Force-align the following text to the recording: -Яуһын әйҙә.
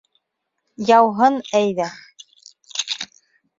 -Яуһын 0.91 1.37
әйҙә. 1.61 1.87